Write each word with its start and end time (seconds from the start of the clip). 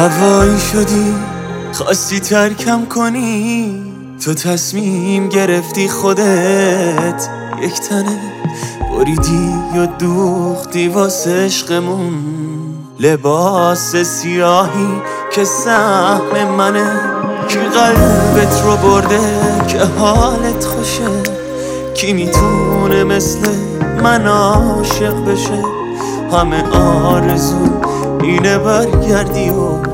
هوایی 0.00 0.58
شدی؟ 0.60 1.14
خواستی 1.72 2.20
ترکم 2.20 2.86
کنی؟ 2.86 3.82
تو 4.24 4.34
تصمیم 4.34 5.28
گرفتی 5.28 5.88
خودت 5.88 7.28
یک 7.62 7.80
تنه 7.80 8.18
بریدی 8.90 9.54
و 9.76 9.86
دوختی 9.86 10.88
واسه 10.88 11.44
عشقمون. 11.44 12.12
لباس 13.00 13.96
سیاهی 13.96 15.02
که 15.32 15.44
سهم 15.44 16.48
منه 16.56 17.00
کی 17.48 17.58
قلبت 17.58 18.62
رو 18.64 18.76
برده 18.76 19.20
که 19.68 19.78
حالت 19.78 20.64
خوشه. 20.64 21.22
کی 21.94 22.12
می‌تونه 22.12 23.04
مثل 23.04 23.48
من 24.02 24.26
عاشق 24.26 25.24
بشه؟ 25.24 25.62
همه 26.32 26.62
آرزو 26.76 27.68
اینه 28.22 28.58
برگردی 28.58 29.50
و 29.50 29.89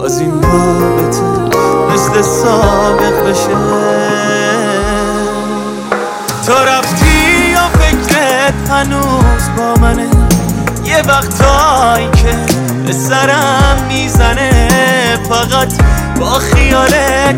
باز 0.00 0.20
این 0.20 0.42
رابطه 0.42 1.56
مثل 1.94 2.22
سابق 2.22 3.30
بشه. 3.30 3.56
تو 6.46 6.52
رفتی 6.52 7.50
یا 7.52 7.68
فکرت 7.68 8.70
هنوز 8.70 9.42
با 9.56 9.74
منه 9.80 10.06
یه 10.84 11.02
وقتایی 11.08 12.08
که 12.10 12.54
به 12.86 12.92
سرم 12.92 13.76
می‌زنه 13.88 14.68
فقط 15.28 15.72
با 16.20 16.30
خیال 16.30 16.90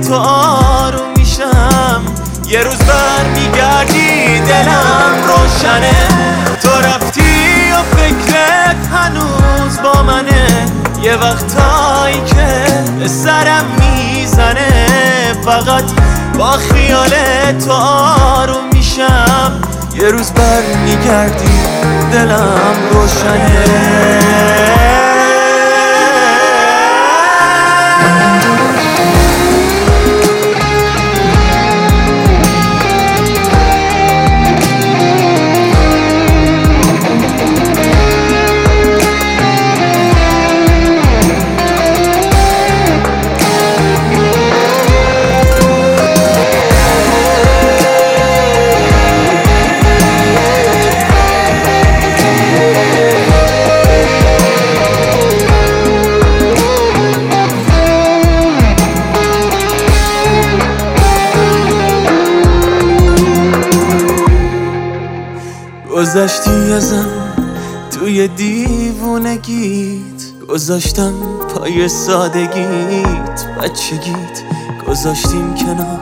تو 0.08 0.14
آروم 0.14 1.12
میشم. 1.16 2.02
یه 2.48 2.60
روز 2.60 2.78
بر 2.78 3.24
میگردی 3.34 4.40
دلم 4.40 5.14
روشنه. 5.26 6.08
تو 6.62 6.68
رفتی 6.68 7.21
یه 11.02 11.16
وقتایی 11.16 12.20
که 12.26 12.64
به 12.98 13.08
سرم 13.08 13.64
می‌زنه 13.78 14.86
فقط 15.44 15.84
با 16.38 16.50
خیال 16.50 17.10
تو 17.66 17.72
آروم 17.72 18.68
میشم. 18.72 19.62
یه 19.94 20.08
روز 20.08 20.30
بر 20.30 20.62
میگردی 20.84 21.60
دلم 22.12 22.74
روشنه. 22.92 24.71
گذشتی 65.92 66.72
ازم 66.72 67.08
توی 67.90 68.28
دیوونگیت 68.28 70.22
گذاشتم 70.48 71.12
پای 71.54 71.88
سادگیت 71.88 73.46
بچگیت 73.62 74.42
گذاشتیم 74.88 75.54
کنار 75.54 76.00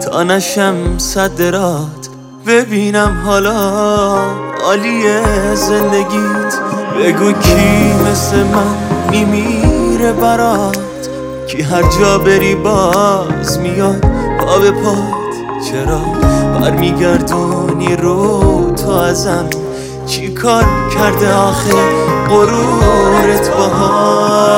تا 0.00 0.22
نشم 0.22 0.98
صدرات 0.98 2.08
ببینم 2.46 3.22
حالا 3.26 3.54
عالی 4.64 5.02
زندگیت. 5.54 6.54
بگو 6.98 7.32
کی 7.32 7.92
مثل 8.10 8.36
من 8.36 8.74
میمیره 9.10 10.12
برات؟ 10.12 11.08
کی 11.48 11.62
هر 11.62 11.82
جا 11.82 12.18
بری 12.18 12.54
باز 12.54 13.58
میاد 13.58 14.04
پا 14.40 14.58
به 14.58 14.70
پات. 14.70 15.34
چرا؟ 15.70 16.33
برمیگردونی 16.60 17.96
رو 17.96 18.74
تو 18.76 18.90
ازم. 18.90 19.50
چی 20.06 20.34
کار 20.34 20.64
کرده 20.94 21.34
آخه 21.34 21.72
غرورت 22.28 23.50
باهات؟ 23.50 24.54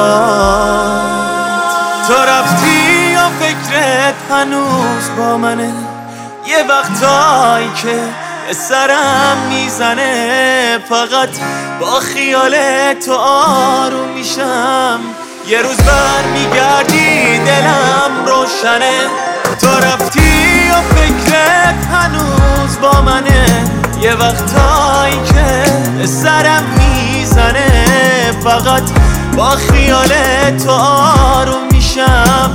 تو 2.08 2.14
رفتی 2.14 3.10
یا 3.12 3.28
فکرت 3.40 4.14
هنوز 4.30 5.10
با 5.18 5.36
منه. 5.36 5.72
یه 6.46 6.64
وقتایی 6.68 7.70
که 7.82 7.98
سرم 8.52 9.36
می‌زنه. 9.48 10.78
فقط 10.88 11.28
با 11.80 12.00
خیال 12.00 12.56
تو 13.06 13.14
آروم 13.14 14.08
میشم. 14.14 15.00
یه 15.48 15.62
روز 15.62 15.76
بر 15.76 16.22
میگردی 16.32 17.38
دلم 17.38 18.10
روشنه. 18.26 19.00
تو 19.60 19.66
رفتی 19.66 20.70
و 20.70 20.94
فکرت 20.94 21.55
منه. 22.92 23.64
یه 24.02 24.14
وقتایی 24.14 25.20
که 25.24 26.06
سرم 26.06 26.62
می‌زنه. 26.78 27.70
فقط 28.44 28.82
با 29.36 29.50
خیال 29.50 30.08
تو 30.64 30.70
آروم 30.70 31.68
میشم. 31.72 32.50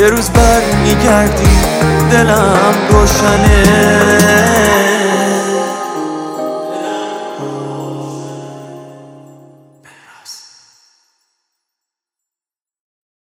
یه 0.00 0.06
روز 0.06 0.30
بر 0.30 0.60
میگردی 0.84 1.58
دلم 2.10 2.74
روشنه. 2.90 4.45